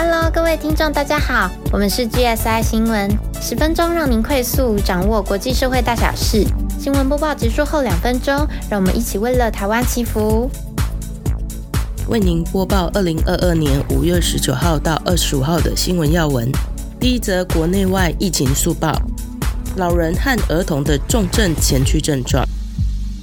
[0.00, 3.10] Hello，各位听众，大家好，我们是 GSI 新闻，
[3.42, 6.46] 十分钟让您快速掌握国际社会大小事。
[6.78, 10.48] 新闻播报结束后两分钟，让我们一起为了台湾祈福。
[12.08, 16.48] 为您播报二零二二年五月十九号到二十五号的新闻要闻。
[17.00, 18.92] 第一则国内外疫情速报：
[19.74, 22.46] 老人和儿童的重症前驱症状。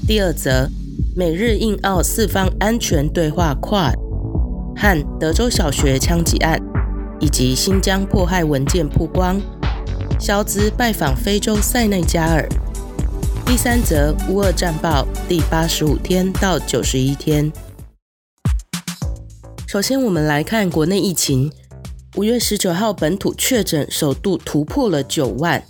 [0.06, 0.70] 第二则，
[1.16, 3.94] 美日印澳四方安全对话跨
[4.76, 6.60] 和德州小学枪击案，
[7.20, 9.42] 以及新疆迫害文件曝光。
[10.20, 12.48] 肖兹拜访非洲塞内加尔。
[13.46, 17.52] 第三则，乌俄战报第八十五天到九十一天。
[19.68, 21.52] 首先，我们来看国内疫情。
[22.16, 25.62] 五月十九号，本土确诊首度突破了九万，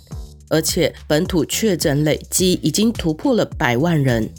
[0.48, 4.30] 而且本土确诊累积已经突破了百万人。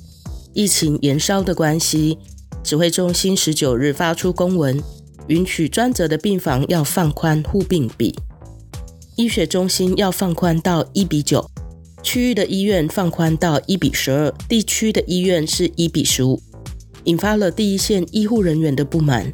[0.53, 2.17] 疫情延烧的关系，
[2.63, 4.81] 指挥中心十九日发出公文，
[5.27, 8.17] 允许专责的病房要放宽护病比，
[9.15, 11.49] 医学中心要放宽到一比九，
[12.01, 16.41] 区域的医院放宽到一比十二，地区的医院是一比十五，
[17.03, 19.31] 引发了第一线医护人员的不满。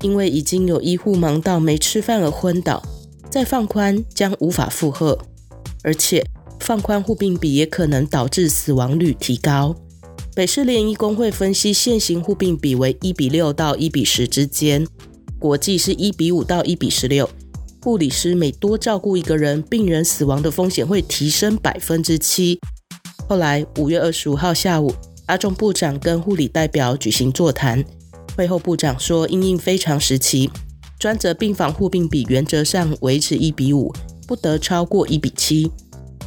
[0.00, 2.82] 因为已经有医护忙到没吃饭而昏倒，
[3.30, 5.16] 再放宽将无法负荷，
[5.84, 6.26] 而且
[6.58, 9.76] 放宽护病比也可能导致死亡率提高。
[10.34, 14.84] 北市联医工会分析，现行护病比为一比六到一比十之间，
[15.42, 17.28] 国际是一比五到一比十六。
[17.82, 22.60] 护理师每多照顾一个人，病人死亡的风险会提升百分之七。
[23.28, 24.94] 后来五月二十五号下午，
[25.26, 27.84] 阿中部长跟护理代表举行座谈。
[28.36, 30.48] 会后，部长说，因应非常时期，
[30.96, 33.92] 专责病房护病比原则上维持一比五，
[34.28, 35.68] 不得超过一比七。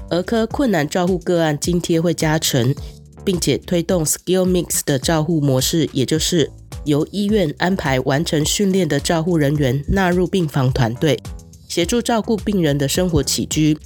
[0.09, 2.75] 儿科困难照护个案津贴会加成，
[3.23, 6.51] 并且推动 skill mix 的照护模式，也就是
[6.85, 11.19] 由医院安排完成训练的照护人员纳入病房团队，
[11.67, 13.77] 协助照顾病人的生活起居，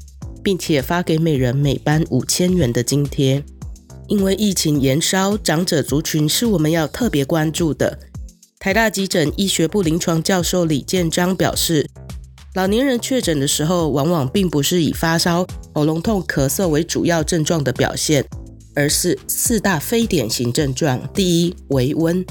[0.43, 3.43] 并且发给每人每班五千元的津贴。
[4.07, 7.99] 因为疫情延烧，长者族群是我们要特别关注的。
[8.59, 11.87] 台大急诊医学部临床教授李建章表示，
[12.55, 18.25] 老年人确诊的时候，往往并不是以发烧、喉咙痛、咳嗽为主要症状的表现，
[18.75, 20.99] 而是四大非典型症状。
[21.13, 22.25] 第一，微温。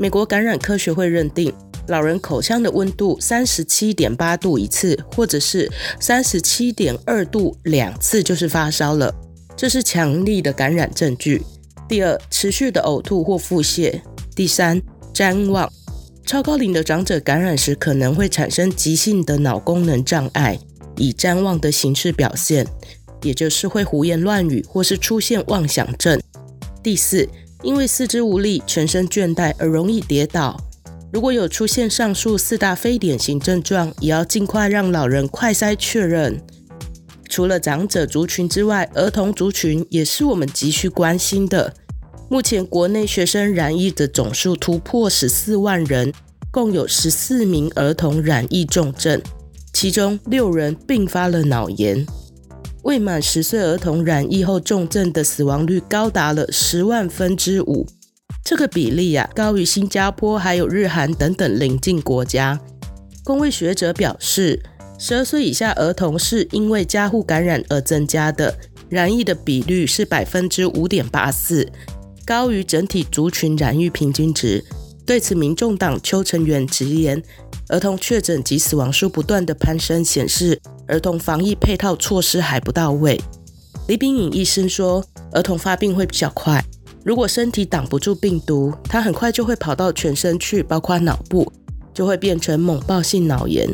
[0.00, 1.52] 美国感染科学会认定，
[1.88, 9.12] 老人口腔的温度三十七点八度一次，或者是三十七点二度两次，就是发烧了，
[9.56, 11.42] 这是强力的感染证据。
[11.88, 14.00] 第二，持续的呕吐或腹泻。
[14.34, 14.80] 第三。
[15.14, 15.68] 谵妄，
[16.24, 20.56] 超高龄的长者感染时可能会产生急性的脑功能障碍，
[20.96, 22.64] 以谵妄的形式表现，
[23.22, 26.20] 也就是会胡言乱语或是出现妄想症。
[26.84, 27.28] 第四，
[27.62, 30.60] 因为四肢无力、全身倦怠而容易跌倒。
[31.12, 36.40] 如果有出现上述四大非典型症状，也要尽快让老人快筛确认。
[37.28, 41.74] 除了长者族群之外，儿童族群也是我们急需关心的。
[42.30, 46.12] 目前国内学生染疫的总数突破十四万人，
[46.50, 49.20] 共有十四名儿童染疫重症，
[49.72, 52.06] 其中六人并发了脑炎。
[52.88, 57.86] 未满十岁儿童染疫后重症的死亡率高达了十万分之五，
[58.42, 62.58] 这个比例呀高于新加坡还有日韩等等邻近国家。
[63.22, 64.62] 公卫学者表示，
[64.98, 68.56] 十二岁以下儿童是因为家户感染而增加的，
[68.88, 71.70] 染疫的比率是百分之五点八四。
[72.24, 74.64] 高于整体族群染疫平均值。
[75.08, 77.22] 对此，民众党邱成元直言，
[77.68, 83.18] 儿童确诊及死亡数不断的攀升，显示儿童防疫配套措施还不到位。
[83.86, 85.02] 李炳颖医生说，
[85.32, 86.62] 儿童发病会比较快，
[87.06, 91.50] 如果身体挡不住病毒，它很快就会跑到全身去，包括脑部，
[91.94, 93.66] 就会变成猛暴性脑炎。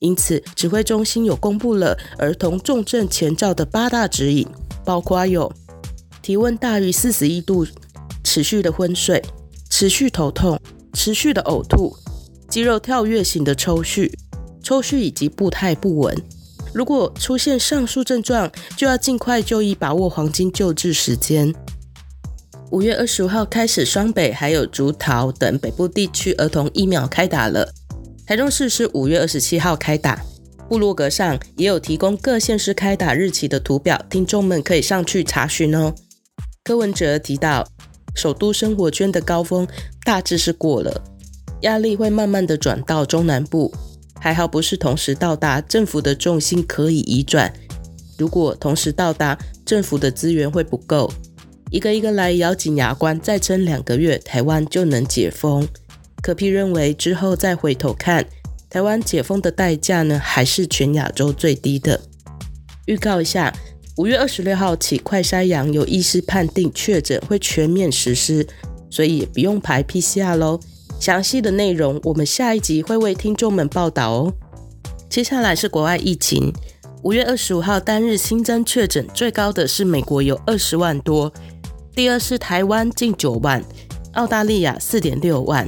[0.00, 4.46] 因此，指挥中心有公布了儿童重症前兆的八大指引，
[4.84, 5.50] 包括有
[6.20, 7.66] 体温大于四十一度。
[8.22, 9.22] 持续的昏睡、
[9.78, 10.58] 持续头痛、
[10.94, 11.94] 持续的呕吐、
[12.48, 14.10] 肌肉跳跃型的抽搐、
[14.62, 16.16] 抽搐以及步态不稳。
[16.72, 21.54] 如果出现上述症状，就要尽快就医，把握黄金救治时间。
[22.70, 27.70] 五月二十五号开始，双北还有竹桃等北部地区儿童疫苗开打了。
[28.26, 30.24] 台中市是五月二十七号开打，
[30.70, 35.92] 部落格上也有提供各县市开打日期的图表，听众们可以上去查询哦。
[36.64, 37.68] 柯文哲提到。
[38.16, 39.68] 首都生活圈的高峰
[40.02, 41.04] 大致是过了，
[41.60, 43.72] 压力会慢慢的转到中南部，
[44.18, 47.52] 还好不是同时到达，政府的重心可以移转。
[48.18, 51.12] 如果同时到达，政府的资源会不够，
[51.70, 55.68] 一个一个来，咬紧牙关，再撑两个月，台湾就能解封。
[56.22, 58.26] 可批认为之后再回头看，
[58.70, 62.00] 台湾解封的代价呢，还是全亚洲最低的。
[62.86, 63.52] 预告一下，
[63.96, 68.46] 五月二十六号起，快筛阳有医师判定确诊会全面实施，
[68.90, 70.60] 所以也不用排 PCR 喽。
[71.00, 74.32] 详细的内容，我们下一集会为听众们报道哦。
[75.08, 76.52] 接下来是国外疫情，
[77.04, 81.32] 五月二十五号单日新增确诊最高的是美国，有二十万多，
[81.94, 83.64] 第二是台湾近九万，
[84.12, 85.66] 澳大利亚四点六万，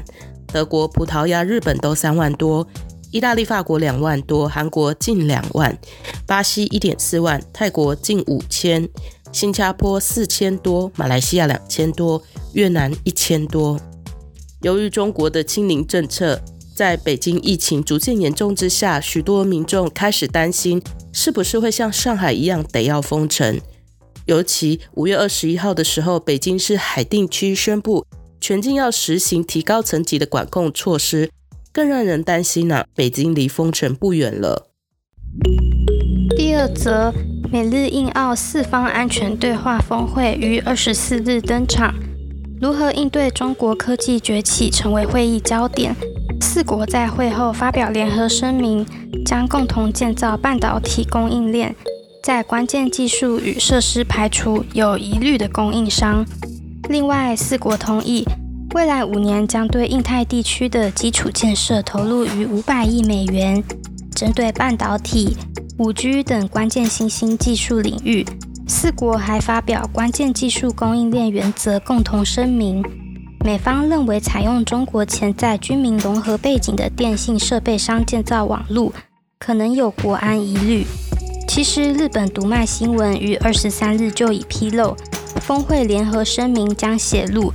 [0.53, 2.67] 德国、葡萄牙、日本都三万多，
[3.11, 5.79] 意大利、法国两万多，韩国近两万，
[6.27, 8.87] 巴西一点四万，泰国近五千，
[9.33, 12.23] 新加坡四千多，马来西亚两千多，
[12.53, 13.81] 越南一千多。
[14.61, 16.39] 由于中国的清零政策，
[16.75, 23.59] 在北京疫情逐渐严重之下，许多民众开始担心，是不是会像上海一样得要封城？
[24.27, 28.05] 尤其五月二十一号的时候，北京市海淀区宣布
[28.39, 31.31] 全境要实行提高层级的管控措施，
[31.79, 32.87] 更让人担心呢。
[32.93, 34.67] 北京离封城不远了。
[36.37, 37.15] 第二则，
[37.53, 41.95] 美日印澳四方安全对话峰会于二十四日登场。
[42.61, 45.95] 如何应对中国科技崛起成为会议焦点。
[46.41, 48.85] 四国在会后发表联合声明，
[49.25, 51.77] 将共同建造半导体供应链，
[52.25, 56.27] 在关键技术与设施排除有疑虑的供应商。
[56.89, 58.25] 另外，四国同意
[58.75, 63.63] 未来五年将对印太地区的基础建设投入逾五百亿美元，
[64.15, 65.37] 针对半导体、
[65.79, 68.27] 五 G 等关键新兴技术领域。
[68.67, 72.85] 四国还发表关键技术供应链原则共同声明。
[73.43, 78.93] 美方认为，采用中国潜在军民融合背景的电信设备商建造网络，
[79.39, 80.85] 可能有国安疑虑。
[81.49, 84.95] 其实，日本读卖新闻于二十三日就已披露，
[85.41, 87.51] 峰会联合声明将写入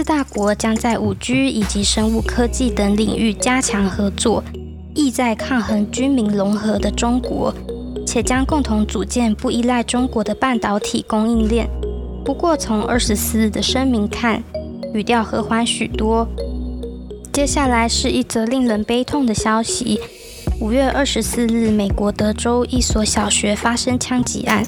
[0.00, 4.42] 四大国将在五 G 以及生物科技等领域加强合作，
[4.94, 7.54] 意在抗衡军民融合的中国。
[8.06, 11.68] 且将共同组建不依赖中国的半导体供应链。
[12.24, 14.42] 不过，从二十四日的声明看，
[14.94, 16.26] 语调和缓许多。
[17.30, 20.00] 接下来是一则令人悲痛的消息：
[20.62, 24.64] 五月二十四日，美国德州一所小学发生枪击案，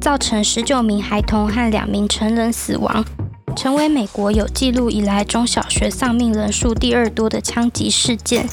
[0.00, 3.04] 造成十九名孩童和两名成人死亡，
[3.54, 8.48] 成为美国有记录以来中小学丧命人数第二多的枪击事件。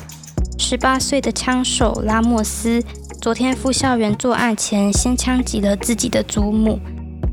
[0.57, 2.83] 十八岁的枪手拉莫斯。
[3.21, 6.79] 昨天赴校园作案前，先枪击了自己的祖母。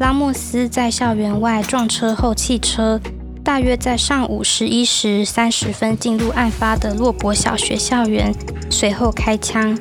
[0.00, 3.00] 拉莫斯在校园外撞车后弃车，
[3.44, 8.34] 大约在上午十一时三十分进入案发的洛伯小学校园，
[8.68, 9.78] 随后开枪。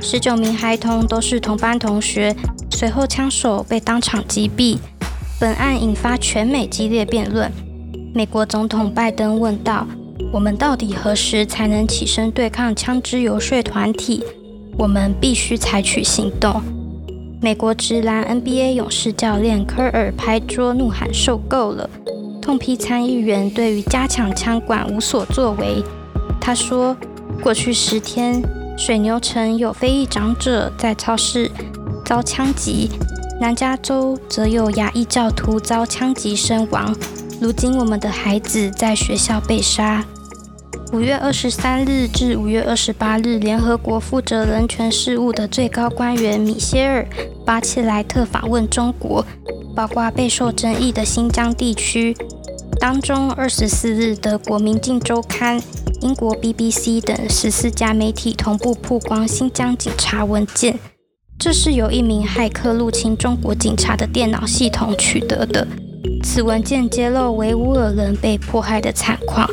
[0.00, 2.34] 十九名孩童都是同班同学，
[2.72, 4.78] 随后枪手被当场击毙。
[5.44, 7.52] 本案引发全美激烈辩论。
[8.14, 9.86] 美国总统拜登问道
[10.32, 14.24] ：“我们到底何时才能起身对抗枪支游说团体？”
[14.78, 16.62] 我们必须采取行动。
[17.42, 21.90] 美国直男 NBA 勇士教练科尔拍桌怒喊：“受够了！”
[22.40, 25.84] 痛批参议员对于加强枪管无所作为。
[26.40, 26.96] 他说
[27.44, 28.42] ：“过去十天，
[28.78, 31.50] 水牛城有非裔长者在超市
[32.02, 32.88] 遭枪击，
[33.44, 36.96] 南加州则有亚裔教徒遭枪击身亡。
[37.42, 40.02] 如今，我们的孩子在学校被杀。”
[40.94, 47.06] 五月二十三日至五月二十八日，联合国负责人权事务的最高官员米歇尔·
[47.44, 49.22] 巴切莱特访问中国，
[49.76, 52.16] 包括备受争议的新疆地区。
[52.80, 55.60] 当中，二十四日，德国《明镜周刊》、
[56.00, 60.78] 英国 BBC 等十四家媒体同步曝光新疆警察文件，
[61.38, 65.66] 这是由一名骇客入侵中国警察的电脑系统取得的。
[66.22, 69.48] 此文件揭露维吾尔人被迫害的惨况。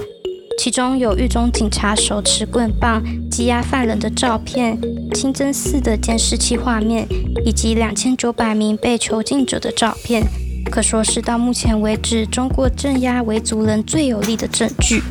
[0.58, 4.80] 其中有狱中警察手持棍棒羁押犯人的照片、
[5.14, 7.08] 清真寺的监视器画面，
[7.44, 10.24] 以及两千九百名被囚禁者的照片，
[10.70, 15.02] 可说是到目前为止中国镇压维族人最有力的证据。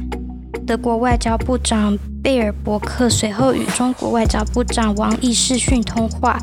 [0.67, 6.39] 德国外交部长贝尔伯克随后与中国外交部长王毅视讯通话，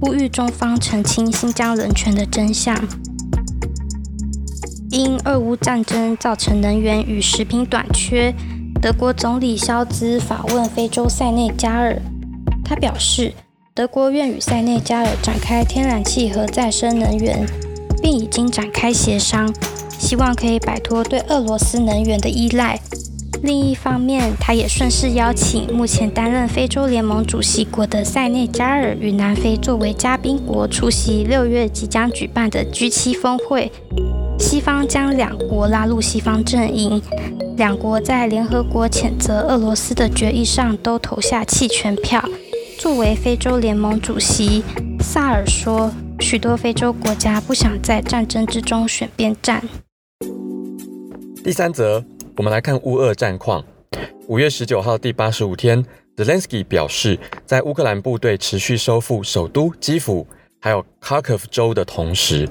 [0.00, 2.74] 呼吁中方澄清新疆人权的真相。
[4.90, 8.34] 因俄乌战争造成能源与食品短缺，
[8.80, 12.00] 德国总理肖兹访问非洲塞内加尔。
[12.64, 13.34] 他表示，
[13.74, 17.46] 德国愿与塞内加尔展开天然气和再生能源，
[18.02, 19.52] 并已经展开协商，
[19.98, 22.80] 希望可以摆脱对俄罗斯能源的依赖。
[23.42, 33.70] 另一方面，他也顺势邀请目前担任非洲联盟主席国的塞内加尔与南非作为嘉宾国出席六月即将举办的 G7 峰会。
[34.38, 37.00] 西方将两国拉入西方阵营。
[37.56, 42.22] 两国在联合国谴责俄罗斯的决议上都投下弃权票。
[42.78, 44.62] 作为非洲联盟主席，
[45.00, 45.90] 萨尔说，
[46.20, 49.62] 许多非洲国家不想在战争之中选边站。
[51.42, 52.04] 第三则，
[52.38, 53.64] 我们来看乌俄战况。
[54.28, 55.84] 五月十九号，第八十五天
[56.16, 60.24] ，Zelensky 表示，在乌克兰部队持续收复首都基辅
[60.60, 62.48] 还有卡科夫州的同时，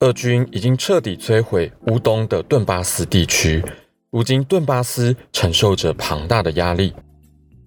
[0.00, 3.64] 俄军已经彻底摧毁乌东的顿巴斯地区。
[4.10, 6.92] 如今，顿巴斯承受着庞大的压力。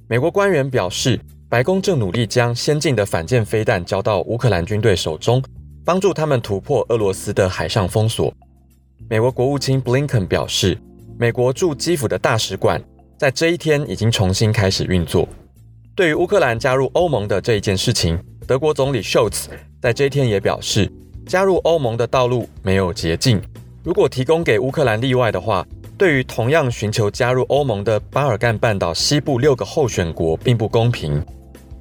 [0.07, 5.43] 美国官员表示，白宫正努力将先进的反舰飞弹交到乌克兰军队手中，
[5.83, 8.31] 帮助他们突破俄罗斯的海上封锁。
[9.09, 10.77] 美国国务卿布林肯表示，
[11.17, 12.81] 美国驻基辅的大使馆
[13.17, 15.27] 在这一天已经重新开始运作。
[15.95, 19.45] 对于乌克兰加入欧盟的这一件事情，德国总理 Scholz
[19.79, 20.91] 在这一天也表示，
[21.27, 23.41] 加入欧盟的道路没有捷径。
[23.83, 25.65] 如果提供给乌克兰例外的话，
[25.97, 31.23] 对于同样寻求加入欧盟的巴尔干半岛西部六个候选国并不公平。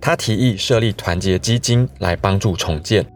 [0.01, 3.07] 他提议设立团结基金来帮助重建。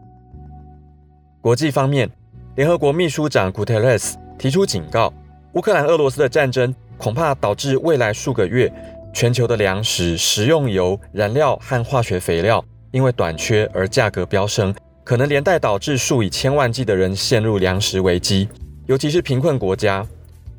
[1.41, 2.09] 国际方面，
[2.55, 5.13] 联合国秘书长古特雷斯提出警告：
[5.57, 8.71] 乌克兰俄罗斯的战争恐怕导致未来数个月
[9.11, 14.71] 全球的粮食、食用油、燃料和化学肥料因为短缺而价格飙升，
[15.03, 18.47] 可能连带导致数以千万计的人陷入粮食危机，
[18.85, 20.05] 尤其是贫困国家。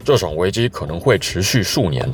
[0.03, 2.13] 这种危机可能会持续数年。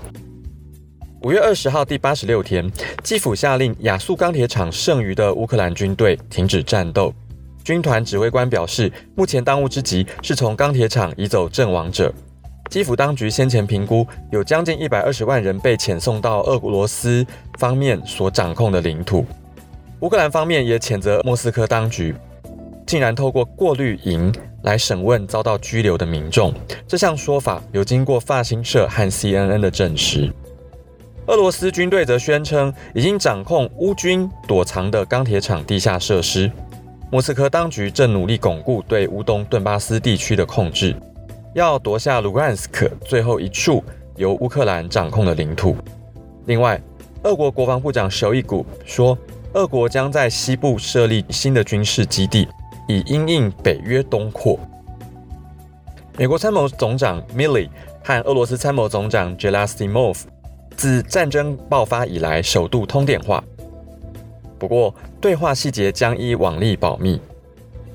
[1.23, 2.71] 五月二十号，第八十六天，
[3.03, 7.15] 基辅下令亚速钢铁厂剩余的乌克兰军队停止战斗。
[7.65, 12.13] 军团指挥官表示，目前当务之急是从钢铁厂移走阵亡者。
[12.71, 17.25] 基辅当局先前评估，有将近一百二十万人被遣送到俄罗斯
[17.59, 19.25] 方面所掌控的领土。
[20.01, 22.15] 乌克兰方面也谴责莫斯科当局。
[22.87, 26.53] 竟然透过过滤营来审问遭到拘留的民众，
[26.87, 30.31] 这项说法有经过法新社和 CNN 的证实。
[31.27, 36.53] 俄罗斯军队则宣称已经掌控乌军躲藏的钢铁厂地下设施。
[37.11, 40.95] 莫斯科当局正努力巩固对乌东顿巴斯地区的控制，
[41.55, 43.83] 要夺下卢甘斯克最后一处
[44.17, 45.77] 由乌克兰掌控的领土。
[46.47, 46.81] 另外，
[47.23, 49.17] 俄国国防部长绍伊古说，
[49.55, 52.47] 俄国将在西部设立新的军事基地。
[52.87, 54.61] 以因应北约东扩，
[56.19, 57.71] 美国参谋总长 Milley
[58.03, 60.19] 和俄罗斯参谋总长 Gerasimov
[60.77, 63.43] 自战争爆发以来首度通电话。
[64.59, 67.19] 不过，对话细节将依往例保密。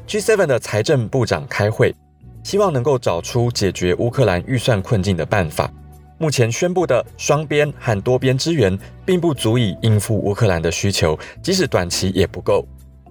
[0.08, 1.94] G7 的财政部长开会，
[2.44, 5.72] 希望能够找出解决乌克兰预算困境的办法。
[6.18, 12.66] 目前宣布的双边和多边支援，并不足以应付乌克兰的需求，即使短期也不够。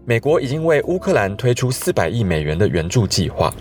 [0.05, 3.53] 美国已经为乌克兰推出四百亿美元的援助计划。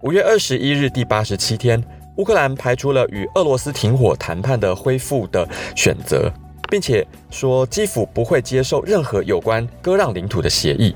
[0.00, 1.82] 五月二十一日，第八十七天，
[2.16, 6.32] 乌克兰排除了与俄罗斯停火谈判的恢复的选择，
[6.70, 10.94] 并且说基辅不会接受任何有关割让领土的协议。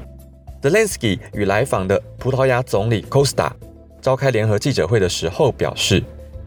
[0.63, 3.51] Zelensky 与来访的葡萄牙总理 Costa
[4.01, 6.03] 召开联合记者会的时候表示，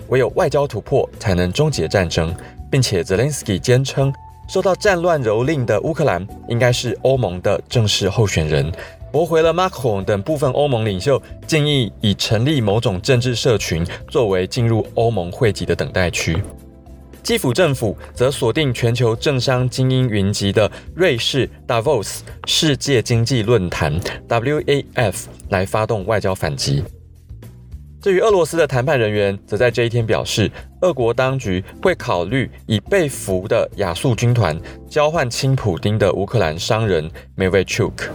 [0.07, 2.33] 唯有外交突破才能终结战争，
[2.72, 4.13] 并且 Zelensky 坚称。
[4.50, 8.69] 受到战乱蹂躏的乌克兰应该是欧盟的正式候选人，
[9.10, 16.38] 驳回了 Macron 等部分欧盟领袖建议以成立某种政治社群作为进入欧盟会籍的等待区。
[17.24, 25.15] 基辅政府则锁定全球政商精英云集的瑞士 Davos 世界经济论坛 （WAF）
[25.48, 26.83] 来发动外交反击。
[28.03, 38.10] 至于俄罗斯的谈判人员，则在这一天表示，俄国当局会考虑以被俘的亚速军团交换亲普丁的乌克兰商人 m e v c h u k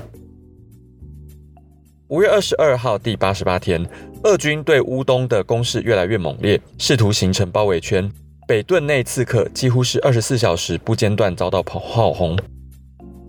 [2.09, 3.83] 五月二十二号，第八十八天，
[4.25, 8.12] 俄军对乌东的攻势越来越猛烈，试图形成包围圈。
[8.47, 12.38] 北顿内刺客几乎是二十四小时不间断遭到炮轰。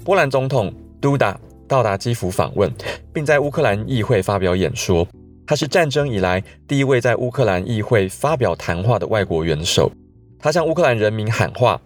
[0.03, 1.39] 波兰总统杜达
[1.69, 2.69] 到达基辅访问，
[3.13, 5.07] 并在乌克兰议会发表演说。
[5.49, 9.91] 他是战争以来第一位在乌克兰议会发表谈话的外国元首。
[10.37, 11.81] 他向乌克兰人民喊话：“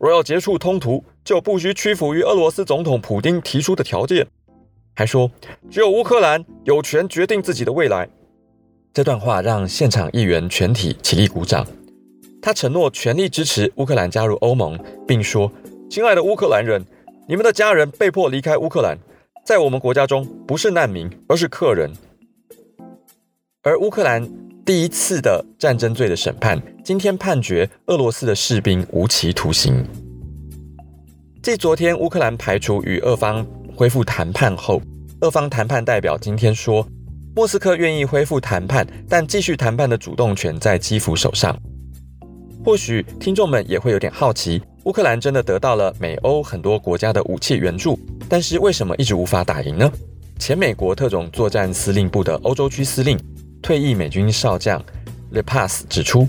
[0.00, 4.26] 若要结束冲突，就不需屈服于俄罗斯总统普京提出的条件。”
[4.96, 5.30] 还说
[5.70, 8.08] ：“只有乌克兰有权决定自己的未来。”
[8.94, 11.66] 这段话让现场议员全体起立鼓掌。
[12.40, 15.52] 他承诺全力支持乌克兰加入欧盟，并说
[15.90, 16.82] ：“亲爱的乌克兰人，
[17.28, 18.96] 你们的家人被迫离开乌克兰，
[19.44, 21.90] 在我们国家中不是难民，而是客人。”
[23.64, 24.28] 而乌克兰
[24.66, 29.86] 第一次的战争罪的审判，今天判决俄罗斯的士兵无期徒刑。
[31.40, 34.82] 继昨天乌克兰排除与俄方恢复谈判后，
[35.20, 36.84] 俄方谈判代表今天说，
[37.36, 41.56] 莫斯科愿意恢复谈判，但继续谈判的主动权在基辅手上。
[42.64, 47.96] 或许听众们也会有点好奇，乌克兰真的得到了美欧很多国家的武器援助，
[48.28, 49.88] 但是为什么一直无法打赢呢？
[50.36, 53.16] 前美国特种作战司令部的欧洲区司令、
[53.62, 54.82] 退役美军少将
[55.30, 56.28] Le Pas 指出，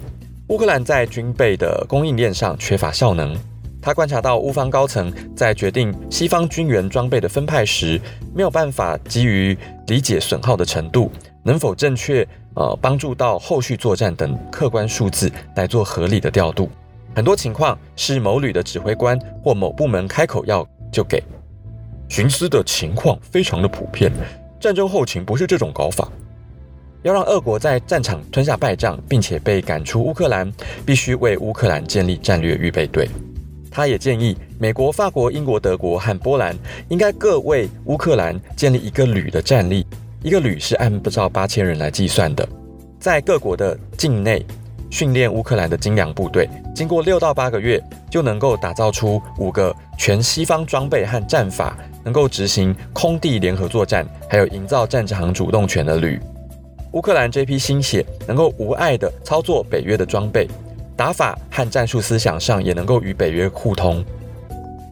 [0.50, 3.36] 乌克兰在军备的供应链上缺乏效能。
[3.82, 8.00] 他观察到乌方高层在决定西方军援装备的分派时，
[8.34, 11.12] 没有办法基于理解损耗的程度、
[11.44, 16.70] 能否正确呃帮助到后续作战等客观数字来做合理的调度。
[17.16, 21.22] 很多情况是某旅的指挥官或某部门开口要就给。
[22.08, 24.12] 寻思的情况非常的普遍，
[24.60, 26.08] 战争后勤不是这种搞法。
[27.04, 30.52] 要让俄国在战场吞下败仗，并且被赶出乌克兰，
[30.86, 33.08] 必须为乌克兰建立战略预备队。
[33.70, 36.56] 他也建议美国、法国、英国、德国和波兰
[36.90, 39.86] 应该各为乌克兰建立一个旅的战力，
[40.22, 42.48] 一个旅是按不照八千人来计算的，
[43.00, 44.46] 在各国的境内
[44.90, 56.20] 训练乌克兰的精良部队，经过六到八个月就能够打造出五个全西方装备和战法，能够执行空地联合作战，还有营造战场主动权的旅。
[56.94, 60.48] 乌克兰这批新血能够无碍地操作北约的装备。
[60.96, 64.04] 打法和战术思想上也能够与北约互通。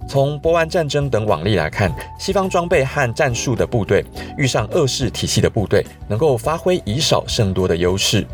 [0.10, 4.04] 从波湾战争等往例来看，西方装备和战术的部队
[4.36, 8.26] 遇上俄式体系的部队，能够发挥以少胜多的优势。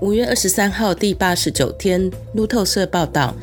[0.00, 3.34] 五月二十三号第八十九天，路透社报道，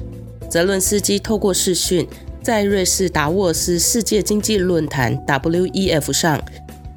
[0.50, 2.06] 泽伦斯基透过视讯，
[2.42, 6.42] 在瑞士达沃斯世界经济论坛 （WEF） 上，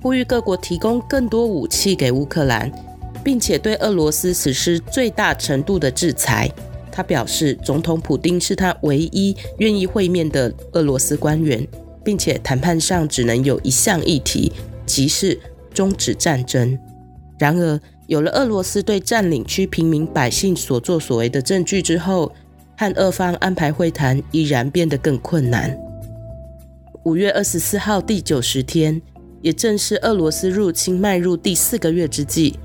[0.06, 2.70] 呼吁各国提供更多武器给乌克兰。
[3.24, 6.48] 并且对俄罗斯实施最大程度的制裁。
[6.92, 11.66] 他表示，总统普京是他唯一愿意会面的俄罗斯官员，
[12.04, 14.52] 并且谈判上只能有一项议题，
[14.86, 15.36] 即是
[15.74, 16.78] 终止战争。
[17.36, 22.32] 然而，有了俄罗斯对占领区平民百姓所作所为的证据之后，
[22.76, 25.76] 和俄方安排会谈依然变得更困难。
[27.02, 29.02] 五月二十四号第九十天，
[29.46, 32.58] 也正是俄罗斯入侵迈入第四个月之际。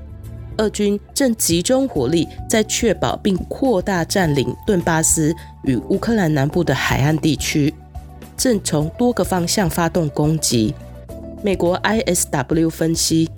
[0.58, 7.72] 俄军正集中火力，在确保并扩大占领顿巴斯与乌克兰南部的海岸地区，
[8.36, 10.74] 正从多个方向发动攻击。
[11.40, 13.30] 美国 ISW 分析，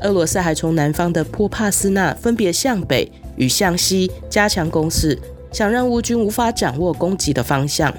[0.00, 5.18] 俄罗斯还从南方的波帕斯纳分别向北与向西加强攻势，
[5.52, 7.94] 想让乌军无法掌握攻击的方向。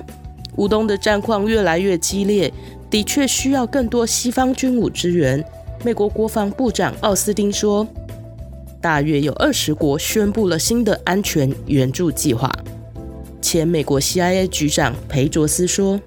[0.56, 2.52] 乌东的战况越来越激烈，
[2.90, 5.44] 的确需要更多西方军武支援。
[5.84, 7.88] 美国国防部长奥斯汀说。
[8.80, 12.52] 大约有二十国宣布了新的安全援助计划。
[13.42, 16.00] 前美国 CIA 局长裴卓斯说：“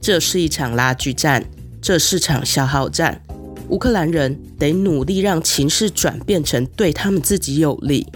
[0.00, 1.44] 这是一场拉锯战，
[1.80, 3.20] 这是场消耗战。
[3.68, 8.06] 乌克兰人得努力让情势转变成对他们自己有利。”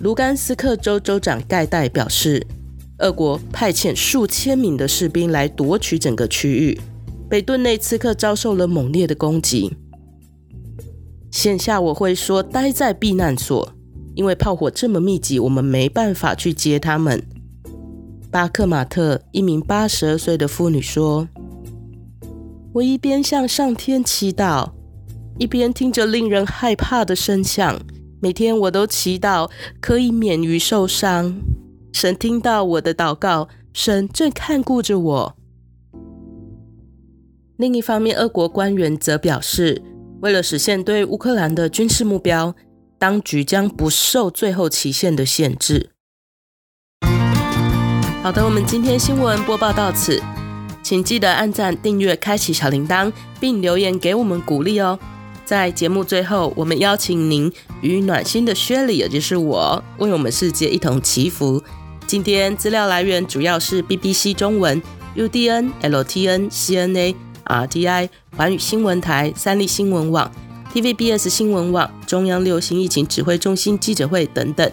[0.00, 2.44] 卢甘斯克州州长盖代表示
[3.02, 6.80] ：“俄国派遣数千名的士兵来夺取整个区域，
[7.28, 9.76] 北顿内茨克遭受了猛烈的攻击。”
[11.30, 13.74] 线下我会说待在避难所，
[14.14, 17.22] 因为炮火这么密集，我们没办法去接他们。
[18.30, 21.28] 巴克马特一名八十二岁的妇女说
[22.74, 24.70] ：“我一边向上天祈祷，
[25.38, 27.80] 一边听着令人害怕的声响。
[28.20, 31.34] 每天我都祈祷可以免于受伤。
[31.92, 35.36] 神听到我的祷告，神正看顾着我。”
[37.56, 39.82] 另一方面，俄国官员则表示。
[40.22, 42.54] 为了实现对乌克兰的军事目标，
[42.96, 45.90] 当局将不受最后期限的限制。
[48.22, 50.22] 好的，我们今天新闻播报到此，
[50.80, 54.96] 请记得按赞、订阅、开启小铃铛，并留言给我们鼓励哦。
[55.44, 61.60] 在节目最后，我们邀请您与暖心的薛里，也就是我，为我们世界一同祈福。
[62.12, 64.82] 今天资料来源主要是 BBC 中文、
[65.16, 67.14] UDN、LTN、CNA。
[67.46, 70.30] RTI、环宇新闻台、三立新闻网、
[70.74, 74.70] TVBS 新闻网、中央流行疫情指挥中心记者会等等。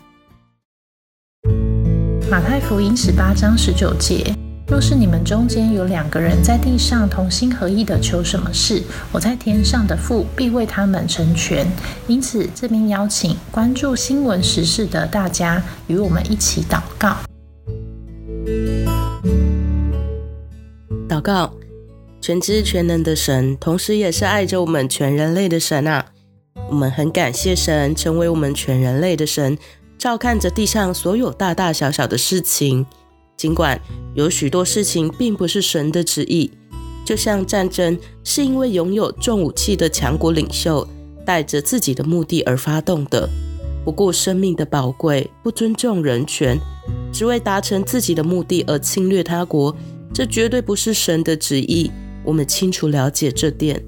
[2.30, 4.36] 马太福音十八章十九节：
[4.68, 11.66] 若是你们中间有两个人在地上同心合意的求什么事，我在天上的父必为他们成全。
[12.06, 17.16] 因此，这边邀请关注新闻时事的大家与我们一起祷告。
[21.20, 21.54] 告。
[22.22, 26.06] 全知全能的神，同时也是爱着我们全人类的神啊！
[26.70, 29.58] 我们很感谢神成为我们全人类的神，
[29.98, 32.86] 照看着地上所有大大小小的事情。
[33.38, 33.80] 尽管
[34.16, 36.52] 有许多事情并不是神的旨意，
[37.06, 40.86] 就像战争是因为拥有重武器的强国领袖
[41.26, 43.30] 带着自己的目的而发动的，
[43.86, 46.60] 不顾生命的宝贵，不尊重人权，
[47.14, 49.74] 只为达成自己的目的而侵略他国，
[50.14, 51.92] 这绝对不是神的旨意。
[52.24, 53.84] 我们清楚了解这点。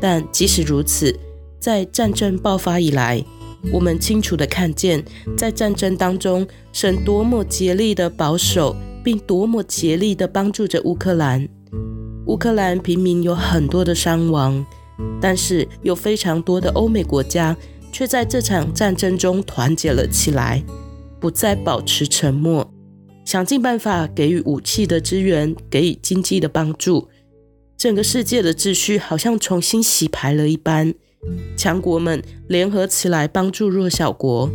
[0.00, 1.14] 但即使如此，
[1.58, 3.24] 在战争爆发以来，
[3.72, 5.04] 我们清楚地看见，
[5.36, 8.76] 在战争当中，神多么竭力地保守。
[9.04, 11.46] 并多么竭力地帮助着乌克兰。
[12.26, 14.64] 乌克兰平民有很多的伤亡，
[15.20, 17.54] 但是有非常多的欧美国家
[17.92, 20.64] 却在这场战争中团结了起来，
[21.20, 22.73] 不再保持沉默，
[23.24, 27.08] 想尽办法给予武器的支援，给予经济的帮助。
[27.76, 30.94] 整个世界的秩序好像重新洗牌了一般，
[31.56, 34.50] 强国们联合起来帮助弱小国。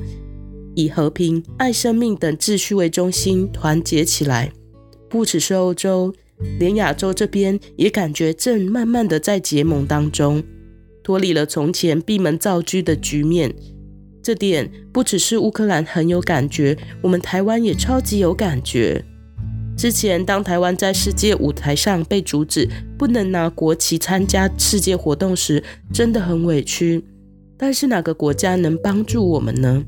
[0.75, 4.51] 以和平、爱生命等秩序为中心团结起来，
[5.09, 6.13] 不只是欧洲，
[6.59, 10.41] 连亚洲这边也感觉正慢慢的在结盟当中，
[11.03, 13.53] 脱离了从前闭门造车的局面。
[14.29, 19.03] 这点不只是乌克兰很有感觉，我们台湾也超级有感觉。
[19.75, 27.03] 之前当台湾在世界舞台上被阻止不能拿国旗参加世界活动时，真的很委屈。
[27.57, 29.83] 但是哪个国家能帮助我们呢？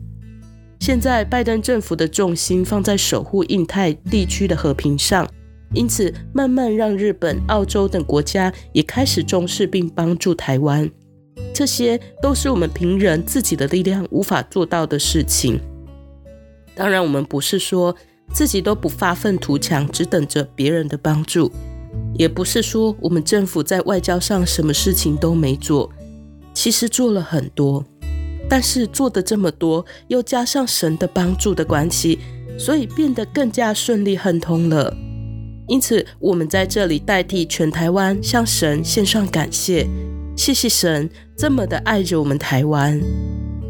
[0.80, 5.30] 现在拜登政府的重心放在守护印太地区的和平上，
[5.76, 10.90] 因此慢慢让日本、澳洲等国家也开始重视并帮助台湾。
[11.54, 15.60] 这些都是我们平人自己的力量无法做到的事情。
[16.74, 17.96] 当然，我们不是说
[18.34, 21.52] 自己都不发愤图强，只等着别人的帮助，
[22.16, 25.92] 也不是说我们政府在外交上什么事情都没做，
[26.54, 27.84] 其实做了很多。
[28.50, 32.20] 但是做的这么多，又加上神的帮助的关系，
[32.58, 34.94] 所以变得更加顺利亨通了。
[35.68, 39.88] 因此，我们在这里代替全台湾向神献上感谢，
[40.42, 43.00] 谢谢神这么的爱着我们台湾。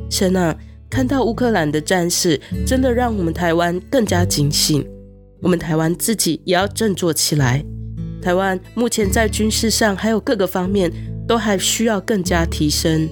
[0.10, 0.58] 神啊，
[0.90, 4.82] 看到乌克兰的战事，真的让我们台湾更加警醒。
[5.42, 7.62] 我们台湾自己也要振作起来。
[8.22, 10.90] 台湾目前在军事上还有各个方面
[11.28, 13.10] 都还需要更加提升。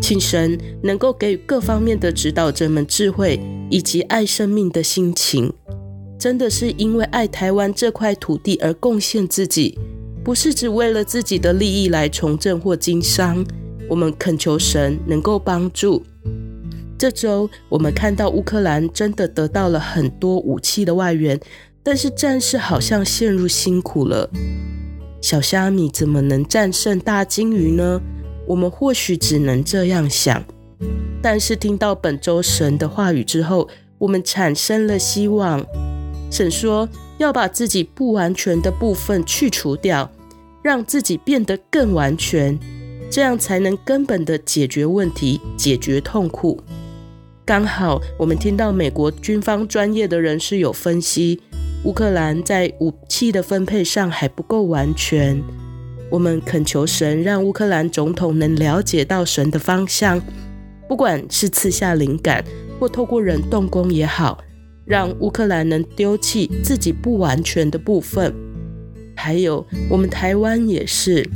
[0.00, 3.38] 请神能够给予各方面的指导者们智慧，
[3.70, 5.52] 以及爱生命的心情。
[6.18, 9.78] 真的是因为爱台湾这块土地而贡献自己，
[10.24, 13.44] 不是只为了自己的利益来从政或经商。
[13.88, 16.02] 我们恳求神能够帮助。
[16.96, 21.38] 这周我们看到乌克兰真的得到了很多武器的外援，
[21.82, 24.30] 但是战士好像陷入辛苦了。
[25.20, 28.00] 小虾米怎么能战胜大鲸鱼呢？
[28.46, 30.42] 我们或许只能这样想，
[31.20, 35.64] 但是听到本周神的话语之后，我们产生了希望。
[36.30, 36.88] 神说
[37.22, 40.10] 要把自己不完全的部分去除掉，
[40.60, 42.58] 让自己变得更完全，
[43.08, 46.60] 这样才能根本的解决问题，解决痛苦。
[47.44, 51.40] 刚好我们听到美国军方专业的人士有分析，
[51.84, 55.40] 乌克兰在武器的分配上还不够完全。
[56.10, 60.20] 我们恳求神，让乌克兰总统能了解到神的方向，
[60.88, 62.44] 不管是赐下灵感，
[62.80, 64.38] 或透过人动工也好，
[64.84, 68.34] 让乌克兰能丢弃自己不完全的部分。
[69.14, 71.28] 还有，我们台湾也是，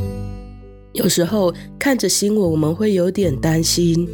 [0.92, 4.08] 有时候看着新闻，我们会有点担心，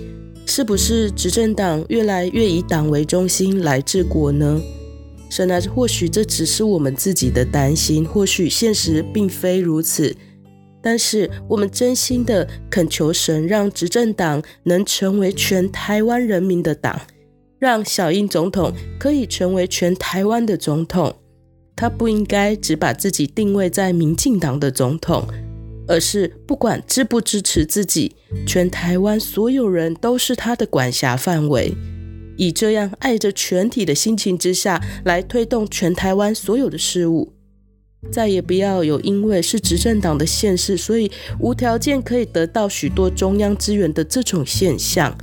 [0.46, 4.60] 是不是执政党越来越以党为中心来治国呢？
[5.30, 10.14] 神啊，或许这只是我们自己的担心，或许现实并非如此。
[10.82, 17.00] 但是我们真心的恳求神，让执政党能成为全台湾人民的党，
[17.62, 21.14] 让小英总统可以成为全台湾的总统。
[21.76, 25.24] 他不应该只把自己定位在民进党的总统，
[25.86, 31.72] 而是不管支不支持自己，全台湾所有人都是他的管辖范围。
[32.36, 37.32] 以这样爱着全体的心情之下，来推动全台湾所有的事物。
[38.10, 45.16] 再也不要有因为是执政党的县市，所以无条件可以得到许多中央资源的这种现象。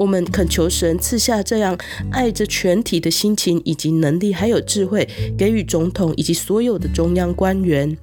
[0.00, 1.76] 我们恳求神赐下这样
[2.10, 7.94] 爱着全体的心情以及能力，还有智慧，给予总统以及所有的中央官员，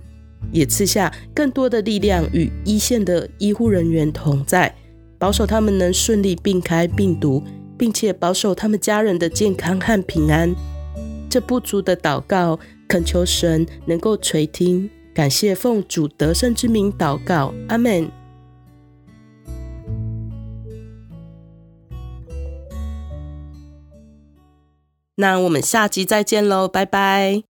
[0.52, 4.76] 也赐下更多的力量与一线的医护人员同在，
[5.18, 7.42] 保守他们能顺利避开病毒，
[7.80, 10.56] 并且保守他们家人的健康和平安。
[11.28, 12.60] 这不足的祷告。
[12.90, 18.10] 恳求神能够垂听，感谢奉主得胜之名祷告，阿门。
[25.20, 27.48] 那我们下集再见喽，拜拜。